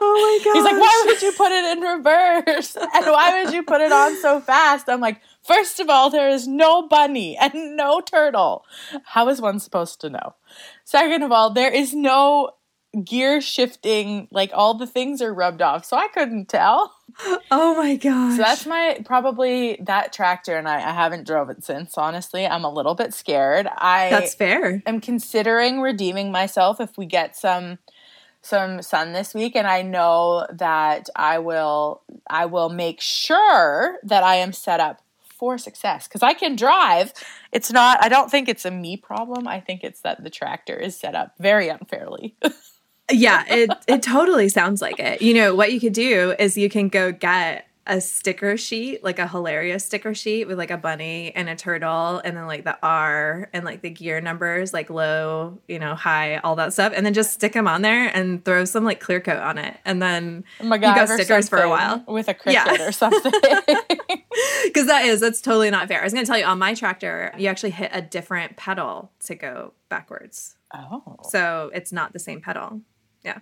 [0.00, 0.54] Oh my god.
[0.54, 2.76] He's like, why would you put it in reverse?
[2.76, 4.88] And why would you put it on so fast?
[4.88, 8.64] I'm like, first of all, there is no bunny and no turtle.
[9.04, 10.34] How is one supposed to know?
[10.84, 12.50] Second of all, there is no
[13.04, 15.84] gear shifting, like all the things are rubbed off.
[15.84, 16.94] So I couldn't tell.
[17.50, 18.36] Oh my gosh.
[18.36, 22.46] So that's my probably that tractor and I, I haven't drove it since, honestly.
[22.46, 23.66] I'm a little bit scared.
[23.66, 24.82] I That's fair.
[24.86, 27.78] I am considering redeeming myself if we get some
[28.40, 34.22] some sun this week and I know that I will I will make sure that
[34.22, 35.02] I am set up
[35.38, 37.12] for success cuz I can drive.
[37.52, 39.46] It's not I don't think it's a me problem.
[39.46, 42.36] I think it's that the tractor is set up very unfairly.
[43.10, 45.22] Yeah, it it totally sounds like it.
[45.22, 49.18] You know, what you could do is you can go get a sticker sheet, like
[49.18, 52.78] a hilarious sticker sheet with like a bunny and a turtle and then like the
[52.82, 57.04] R and like the gear numbers, like low, you know, high, all that stuff, and
[57.06, 59.76] then just stick them on there and throw some like clear coat on it.
[59.84, 62.04] And then oh My you got God, stickers for a while.
[62.06, 62.86] with a Cricut Yeah.
[62.86, 63.32] or something.
[64.64, 66.00] Because that is, that's totally not fair.
[66.00, 69.10] I was going to tell you on my tractor, you actually hit a different pedal
[69.24, 70.56] to go backwards.
[70.74, 72.82] oh, So it's not the same pedal.
[73.24, 73.38] Yeah.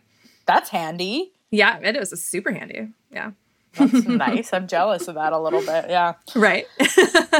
[0.46, 1.32] that's handy.
[1.50, 2.88] Yeah, it is super handy.
[3.10, 3.32] Yeah.
[3.78, 4.52] That's nice.
[4.52, 5.86] I'm jealous of that a little bit.
[5.88, 6.14] Yeah.
[6.34, 6.66] Right.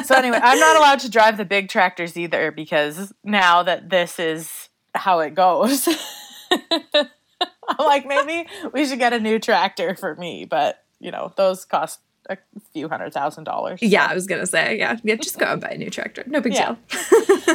[0.05, 4.19] So anyway, I'm not allowed to drive the big tractors either because now that this
[4.19, 5.89] is how it goes,
[6.51, 11.65] I'm like maybe we should get a new tractor for me, but you know those
[11.65, 12.37] cost a
[12.73, 13.79] few hundred thousand dollars.
[13.79, 14.97] so yeah, I was going to say, yeah.
[15.05, 16.25] Yeah, just go and buy a new tractor.
[16.27, 16.75] No big Yeah.
[16.91, 16.99] deal.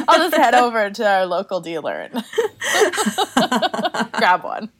[0.08, 2.24] I'll just head over to our local dealer and
[4.12, 4.70] grab one.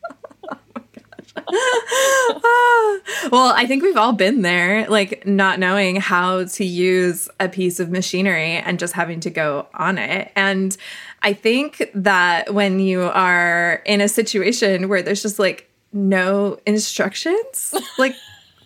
[3.30, 7.78] well, I think we've all been there, like not knowing how to use a piece
[7.78, 10.32] of machinery and just having to go on it.
[10.34, 10.76] And
[11.22, 17.74] I think that when you are in a situation where there's just like no instructions,
[17.98, 18.14] like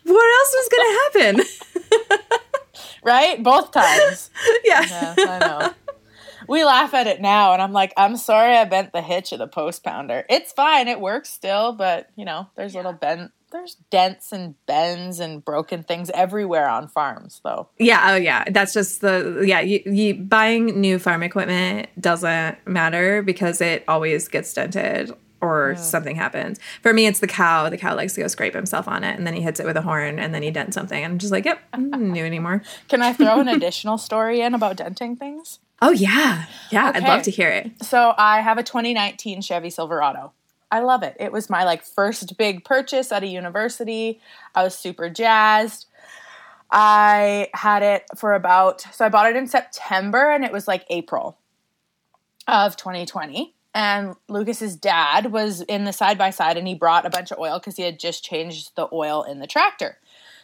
[0.04, 1.44] what else is going to happen?
[3.06, 4.30] Right, both times.
[4.64, 4.84] yeah.
[4.84, 5.74] Yeah, I know.
[6.48, 9.38] We laugh at it now, and I'm like, I'm sorry I bent the hitch of
[9.38, 10.24] the post pounder.
[10.28, 15.20] It's fine, it works still, but you know, there's little bent there's dents and bends
[15.20, 17.68] and broken things everywhere on farms, though.
[17.78, 18.44] Yeah, oh yeah.
[18.50, 24.28] That's just the yeah, you, you buying new farm equipment doesn't matter because it always
[24.28, 26.58] gets dented or something happens.
[26.82, 27.68] For me, it's the cow.
[27.68, 29.76] The cow likes to go scrape himself on it, and then he hits it with
[29.76, 31.02] a horn, and then he dents something.
[31.02, 32.62] And I'm just like, yep, I'm mm, new anymore.
[32.88, 35.60] Can I throw an additional story in about denting things?
[35.82, 36.92] Oh yeah, yeah.
[36.94, 37.84] I'd love to hear it.
[37.84, 40.32] So I have a 2019 Chevy Silverado.
[40.70, 41.16] I love it.
[41.20, 44.20] It was my like first big purchase at a university.
[44.54, 45.86] I was super jazzed.
[46.70, 50.84] I had it for about so I bought it in September and it was like
[50.90, 51.38] April
[52.48, 53.54] of 2020.
[53.74, 57.38] And Lucas's dad was in the side by side and he brought a bunch of
[57.38, 59.98] oil because he had just changed the oil in the tractor.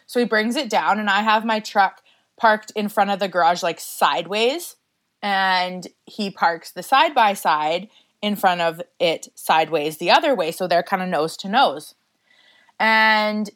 [0.07, 2.03] So he brings it down and I have my truck
[2.37, 4.77] parked in front of the garage like sideways
[5.23, 7.89] and he parks the side by side
[8.21, 11.95] in front of it sideways the other way so they're kind of nose to nose
[12.79, 13.51] and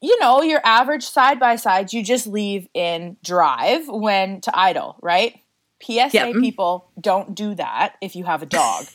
[0.00, 4.96] you know your average side by sides you just leave in drive when to idle
[5.02, 5.40] right
[5.82, 6.34] psa Yep.
[6.40, 8.86] people don't do that if you have a dog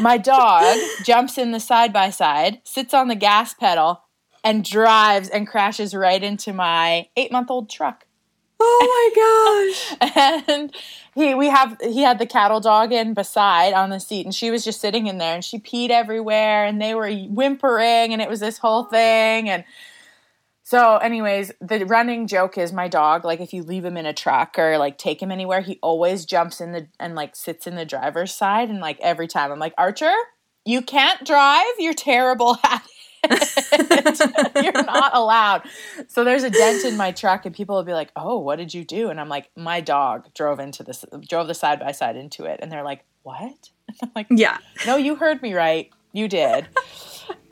[0.00, 4.02] my dog jumps in the side by side sits on the gas pedal
[4.42, 8.06] and drives and crashes right into my eight month old truck
[8.66, 10.44] Oh my gosh.
[10.48, 10.74] and
[11.14, 14.50] he we have he had the cattle dog in beside on the seat and she
[14.50, 18.28] was just sitting in there and she peed everywhere and they were whimpering and it
[18.28, 19.64] was this whole thing and
[20.62, 24.12] so anyways the running joke is my dog like if you leave him in a
[24.12, 27.74] truck or like take him anywhere he always jumps in the and like sits in
[27.74, 30.14] the driver's side and like every time i'm like archer
[30.64, 31.64] you can't drive?
[31.78, 32.90] You're terrible at it
[34.62, 35.62] you're not allowed.
[36.08, 38.72] So there's a dent in my truck and people will be like oh what did
[38.74, 39.08] you do?
[39.10, 42.60] And i'm like my dog drove into this drove the side by side into it.
[42.62, 43.70] And they're like what?
[44.02, 44.58] I'm like Yeah.
[44.86, 45.90] no you heard me right.
[46.12, 46.66] You did.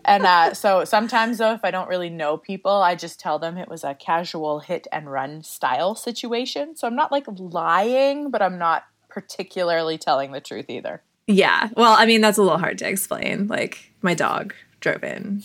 [0.05, 3.57] And uh, so sometimes though if i don't really know people i just tell them
[3.57, 6.77] it was a casual hit and run style situation.
[6.77, 11.03] So i'm not like lying but i'm not particularly telling the truth either.
[11.27, 11.69] Yeah.
[11.77, 13.47] Well, I mean, that's a little hard to explain.
[13.47, 15.43] Like, my dog drove in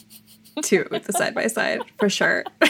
[0.64, 2.44] to the side by side for sure.
[2.62, 2.70] and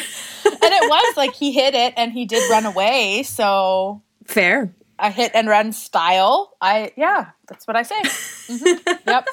[0.62, 4.72] it was like he hit it and he did run away so Fair.
[5.00, 6.56] a hit and run style.
[6.62, 8.00] I yeah, that's what I say.
[8.02, 9.00] Mhm.
[9.08, 9.28] Yep,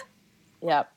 [0.63, 0.91] yep.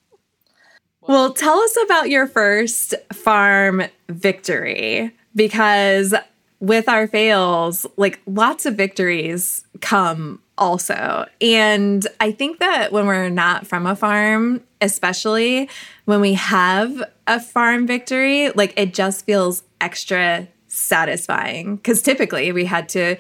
[1.02, 6.13] Well, tell us about your first farm victory because
[6.60, 11.25] with our fails, like lots of victories come also.
[11.41, 15.69] And I think that when we're not from a farm, especially
[16.05, 22.65] when we have a farm victory, like it just feels extra satisfying because typically we
[22.65, 23.15] had to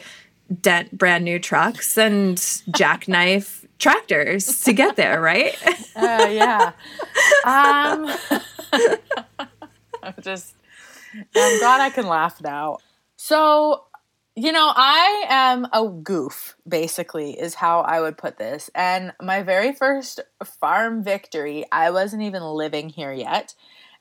[0.61, 5.55] dent brand new trucks and jackknife tractors to get there, right?
[5.97, 6.71] Uh, yeah.
[7.43, 8.07] Um,
[10.03, 10.53] I'm just.
[11.35, 12.77] I'm glad I can laugh now.
[13.17, 13.85] So,
[14.37, 16.55] you know, I am a goof.
[16.67, 18.69] Basically, is how I would put this.
[18.75, 20.19] And my very first
[20.61, 23.55] farm victory, I wasn't even living here yet.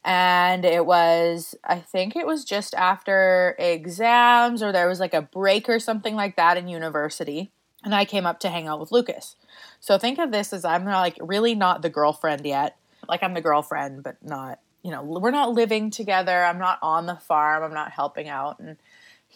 [0.04, 5.22] and it was i think it was just after exams or there was like a
[5.22, 7.50] break or something like that in university
[7.84, 9.36] and i came up to hang out with lucas
[9.80, 12.76] so think of this as i'm like really not the girlfriend yet
[13.08, 17.06] like i'm the girlfriend but not you know we're not living together i'm not on
[17.06, 18.76] the farm i'm not helping out and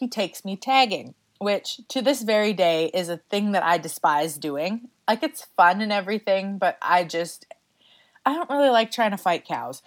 [0.00, 4.36] he takes me tagging which to this very day is a thing that i despise
[4.36, 7.46] doing like it's fun and everything but i just
[8.26, 9.82] i don't really like trying to fight cows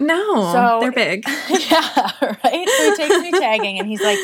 [0.00, 1.24] No, So- they're big.
[1.26, 2.68] yeah, right.
[2.68, 4.18] So he takes me tagging, and he's like,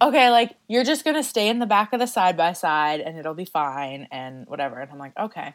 [0.00, 3.16] "Okay, like you're just gonna stay in the back of the side by side, and
[3.18, 5.54] it'll be fine, and whatever." And I'm like, "Okay."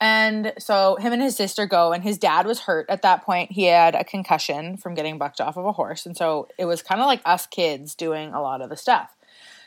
[0.00, 3.50] And so him and his sister go, and his dad was hurt at that point.
[3.50, 6.82] He had a concussion from getting bucked off of a horse, and so it was
[6.82, 9.16] kind of like us kids doing a lot of the stuff.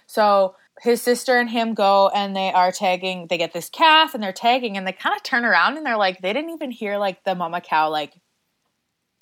[0.08, 3.28] So his sister and him go and they are tagging.
[3.28, 5.98] They get this calf and they're tagging, and they kind of turn around and they're
[5.98, 8.14] like, they didn't even hear like the mama cow like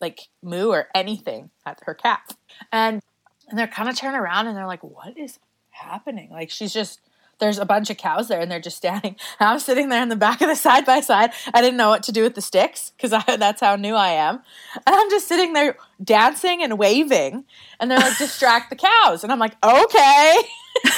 [0.01, 2.37] like moo or anything at her calf.
[2.71, 3.01] And
[3.49, 5.39] and they're kind of turn around and they're like, what is
[5.71, 6.29] happening?
[6.29, 7.01] Like she's just
[7.39, 9.15] there's a bunch of cows there and they're just standing.
[9.39, 11.31] And I'm sitting there in the back of the side by side.
[11.53, 14.41] I didn't know what to do with the sticks because that's how new I am.
[14.75, 17.45] And I'm just sitting there dancing and waving.
[17.79, 19.23] And they're like, distract the cows.
[19.23, 20.35] And I'm like, okay.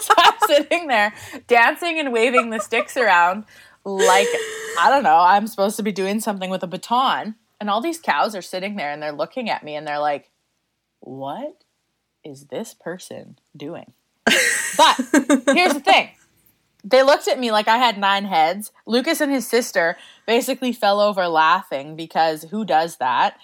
[0.00, 1.14] so I'm sitting there
[1.46, 3.44] dancing and waving the sticks around
[3.84, 4.28] like,
[4.78, 7.34] I don't know, I'm supposed to be doing something with a baton.
[7.60, 10.30] And all these cows are sitting there and they're looking at me and they're like,
[11.00, 11.64] what
[12.24, 13.92] is this person doing?
[14.82, 16.08] But here's the thing.
[16.84, 18.72] They looked at me like I had nine heads.
[18.86, 23.38] Lucas and his sister basically fell over laughing because who does that?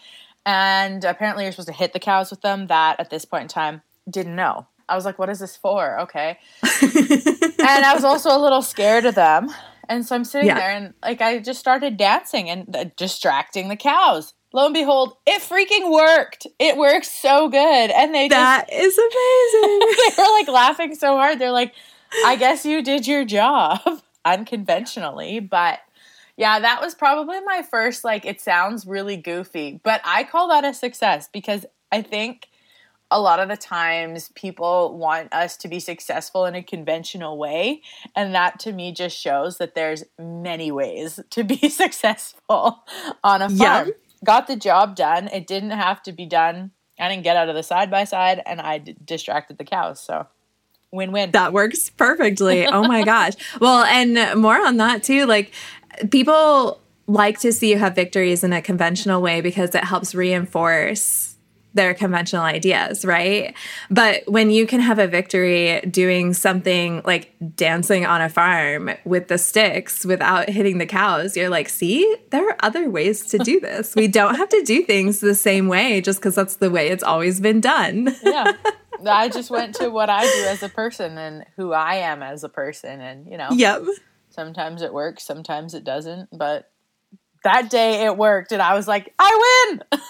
[0.44, 2.66] And apparently you're supposed to hit the cows with them.
[2.66, 4.66] That at this point in time didn't know.
[4.88, 6.00] I was like, what is this for?
[6.00, 6.38] Okay.
[6.62, 9.50] and I was also a little scared of them.
[9.88, 10.58] And so I'm sitting Yeah.
[10.58, 14.34] there and like I just started dancing and uh, distracting the cows.
[14.52, 16.46] Lo and behold, it freaking worked.
[16.58, 17.90] It works so good.
[17.90, 19.80] And they just That is amazing.
[20.16, 21.38] they were like laughing so hard.
[21.38, 21.74] They're like,
[22.24, 23.80] I guess you did your job
[24.24, 25.40] unconventionally.
[25.40, 25.80] But
[26.36, 30.64] yeah, that was probably my first, like, it sounds really goofy, but I call that
[30.64, 32.48] a success because I think
[33.10, 37.80] a lot of the times people want us to be successful in a conventional way.
[38.14, 42.84] And that to me just shows that there's many ways to be successful
[43.24, 43.84] on a Yeah.
[43.84, 43.92] farm.
[44.24, 45.28] Got the job done.
[45.28, 46.72] It didn't have to be done.
[46.98, 50.00] I didn't get out of the side by side and I d- distracted the cows.
[50.00, 50.26] So
[50.90, 51.30] win win.
[51.32, 52.66] That works perfectly.
[52.66, 53.34] Oh my gosh.
[53.60, 55.26] Well, and more on that too.
[55.26, 55.52] Like
[56.10, 61.27] people like to see you have victories in a conventional way because it helps reinforce
[61.78, 63.54] their conventional ideas, right?
[63.88, 69.28] But when you can have a victory doing something like dancing on a farm with
[69.28, 73.60] the sticks without hitting the cows, you're like, see, there are other ways to do
[73.60, 73.94] this.
[73.94, 77.04] We don't have to do things the same way just because that's the way it's
[77.04, 78.12] always been done.
[78.24, 78.52] yeah.
[79.06, 82.42] I just went to what I do as a person and who I am as
[82.42, 83.00] a person.
[83.00, 83.82] And, you know, yep.
[84.30, 86.30] sometimes it works, sometimes it doesn't.
[86.36, 86.68] But
[87.44, 88.50] that day it worked.
[88.50, 90.00] And I was like, I win.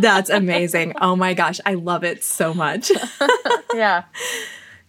[0.00, 0.94] That's amazing.
[1.00, 2.90] Oh my gosh, I love it so much.
[3.74, 4.04] yeah.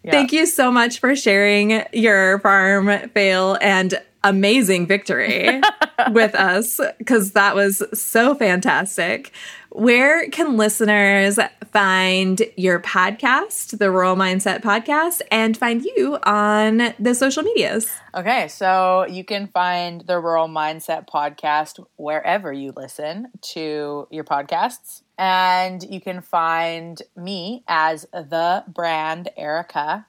[0.03, 0.11] Yeah.
[0.11, 5.61] Thank you so much for sharing your farm fail and amazing victory
[6.11, 9.31] with us because that was so fantastic.
[9.69, 11.39] Where can listeners
[11.76, 17.91] find your podcast, the Rural Mindset Podcast, and find you on the social medias?
[18.15, 25.01] Okay, so you can find the Rural Mindset podcast wherever you listen to your podcasts.
[25.17, 30.05] And you can find me as the brand Erica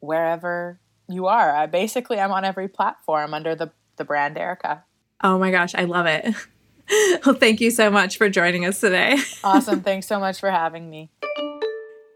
[0.00, 1.54] wherever you are.
[1.54, 4.82] I basically I'm on every platform under the the brand Erica.
[5.22, 6.34] Oh my gosh, I love it.
[7.24, 9.16] Well, thank you so much for joining us today.
[9.44, 9.80] Awesome.
[9.82, 11.10] Thanks so much for having me.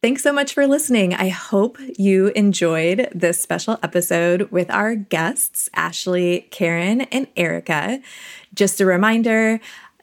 [0.02, 1.14] Thanks so much for listening.
[1.14, 8.00] I hope you enjoyed this special episode with our guests, Ashley, Karen, and Erica.
[8.52, 9.60] Just a reminder,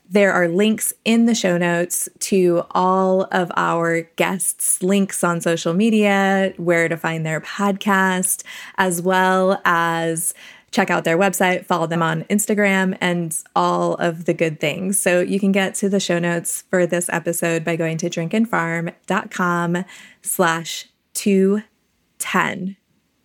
[0.10, 5.74] there are links in the show notes to all of our guests' links on social
[5.74, 8.44] media, where to find their podcast,
[8.78, 10.34] as well as
[10.72, 15.00] check out their website, follow them on Instagram, and all of the good things.
[15.00, 19.86] So you can get to the show notes for this episode by going to drinkandfarm.com
[20.22, 22.78] slash 210.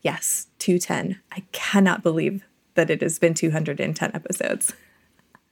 [0.02, 1.20] Yes, 210.
[1.32, 2.44] I cannot believe
[2.74, 4.72] that it has been 210 episodes.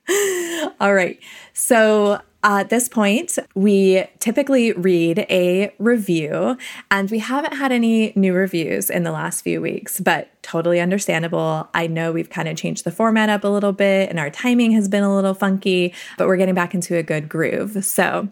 [0.81, 1.19] All right.
[1.53, 6.59] So at this point, we typically read a review,
[6.91, 11.69] and we haven't had any new reviews in the last few weeks, but totally understandable.
[11.73, 14.73] I know we've kind of changed the format up a little bit, and our timing
[14.73, 17.83] has been a little funky, but we're getting back into a good groove.
[17.85, 18.29] So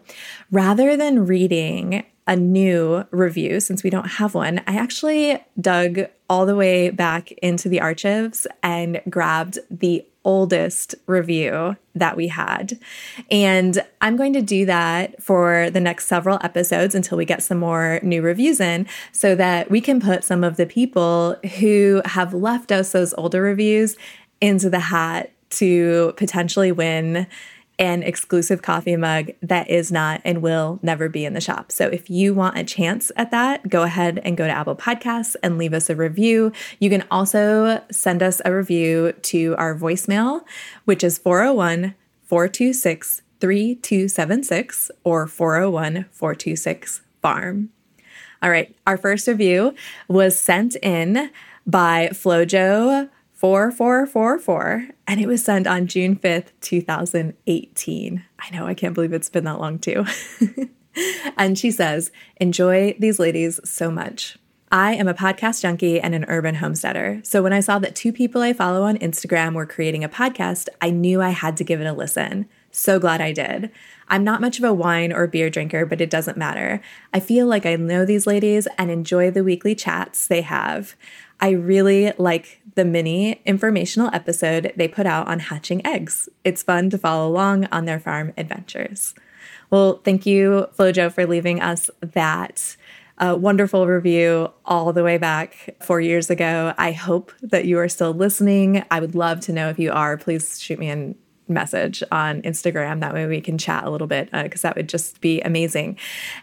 [0.51, 4.61] rather than reading a new review since we don't have one.
[4.65, 11.75] I actually dug all the way back into the archives and grabbed the oldest review
[11.95, 12.79] that we had.
[13.29, 17.59] And I'm going to do that for the next several episodes until we get some
[17.59, 22.33] more new reviews in so that we can put some of the people who have
[22.33, 23.97] left us those older reviews
[24.41, 27.27] into the hat to potentially win
[27.83, 31.69] an exclusive coffee mug that is not and will never be in the shop.
[31.69, 35.35] So if you want a chance at that, go ahead and go to Apple Podcasts
[35.43, 36.53] and leave us a review.
[36.79, 40.45] You can also send us a review to our voicemail,
[40.85, 47.69] which is 401 426 3276 or 401 426 farm.
[48.41, 49.75] All right, our first review
[50.07, 51.29] was sent in
[51.67, 53.09] by Flojo
[53.43, 58.23] 4444 and it was sent on June 5th, 2018.
[58.39, 60.05] I know, I can't believe it's been that long too.
[61.37, 64.37] and she says, Enjoy these ladies so much.
[64.71, 67.19] I am a podcast junkie and an urban homesteader.
[67.25, 70.69] So when I saw that two people I follow on Instagram were creating a podcast,
[70.81, 72.47] I knew I had to give it a listen.
[72.71, 73.71] So glad I did.
[74.07, 76.81] I'm not much of a wine or beer drinker, but it doesn't matter.
[77.13, 80.95] I feel like I know these ladies and enjoy the weekly chats they have.
[81.39, 86.29] I really like the mini informational episode they put out on hatching eggs.
[86.43, 89.13] It's fun to follow along on their farm adventures.
[89.69, 92.75] Well, thank you, Flojo, for leaving us that
[93.17, 96.73] uh, wonderful review all the way back four years ago.
[96.77, 98.83] I hope that you are still listening.
[98.91, 100.17] I would love to know if you are.
[100.17, 101.15] Please shoot me an
[101.47, 102.99] message on Instagram.
[102.99, 105.97] That way we can chat a little bit because uh, that would just be amazing.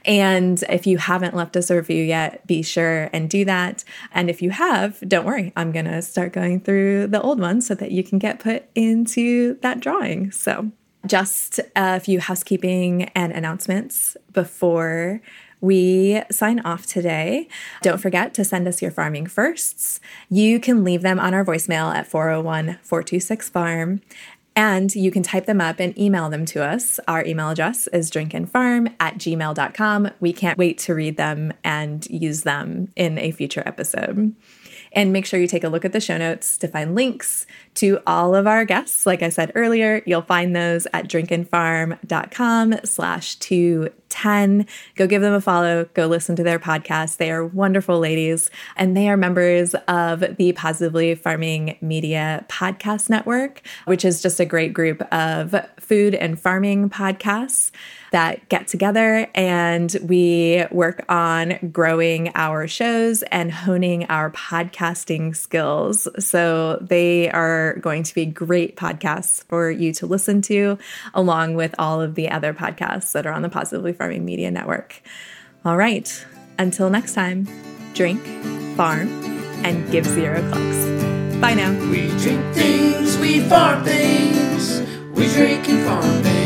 [0.05, 3.85] And if you haven't left us a review yet, be sure and do that.
[4.13, 7.67] And if you have, don't worry, I'm going to start going through the old ones
[7.67, 10.31] so that you can get put into that drawing.
[10.31, 10.71] So,
[11.07, 15.23] just a few housekeeping and announcements before
[15.61, 17.49] we sign off today.
[17.83, 20.01] Don't forget to send us your farming firsts.
[20.29, 24.01] You can leave them on our voicemail at 401 426 farm.
[24.57, 26.99] And you can type them up and email them to us.
[27.07, 30.11] Our email address is drinkandfarm at gmail.com.
[30.21, 34.35] We can't wait to read them and use them in a future episode.
[34.93, 37.47] And make sure you take a look at the show notes to find links
[37.77, 39.07] to all of our guests.
[39.07, 43.39] Like I said earlier, you'll find those at drinkandfarm.com slash
[44.11, 44.67] 210.
[44.97, 45.87] Go give them a follow.
[45.95, 47.17] Go listen to their podcast.
[47.17, 53.63] They are wonderful ladies and they are members of the Positively Farming Media Podcast Network,
[53.87, 57.71] which is just a great group of food and farming podcasts
[58.13, 66.09] that get together and we work on growing our shows and honing our podcasting skills.
[66.19, 70.79] So they are going to be great podcasts for you to listen to,
[71.15, 75.03] along with all of the other podcasts that are on the Positively Farming Media Network.
[75.63, 76.27] All right,
[76.59, 77.47] until next time,
[77.93, 78.25] drink,
[78.75, 79.09] farm,
[79.63, 80.87] and give zero clucks.
[81.39, 81.73] Bye now.
[81.91, 84.81] We drink things, we farm things,
[85.13, 86.41] we drink and farm things.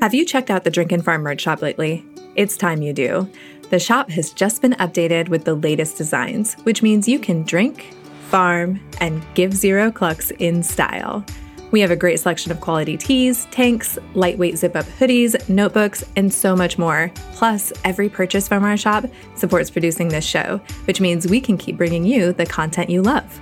[0.00, 2.02] Have you checked out the Drink and Farm merch shop lately?
[2.36, 3.30] It's time you do.
[3.68, 7.94] The shop has just been updated with the latest designs, which means you can drink,
[8.30, 11.26] farm, and give zero clucks in style.
[11.70, 16.32] We have a great selection of quality tees, tanks, lightweight zip up hoodies, notebooks, and
[16.32, 17.12] so much more.
[17.34, 19.04] Plus, every purchase from our shop
[19.34, 23.40] supports producing this show, which means we can keep bringing you the content you love.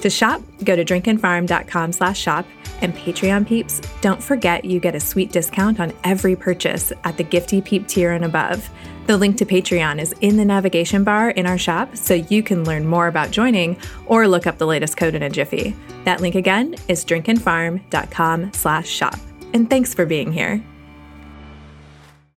[0.00, 2.46] To shop, go to drinkandfarm.com slash shop
[2.80, 7.24] and Patreon peeps, don't forget you get a sweet discount on every purchase at the
[7.24, 8.68] Gifty Peep tier and above.
[9.06, 12.64] The link to Patreon is in the navigation bar in our shop, so you can
[12.64, 15.74] learn more about joining or look up the latest code in a jiffy.
[16.04, 19.18] That link again is drinkandfarm.com slash shop.
[19.54, 20.62] And thanks for being here.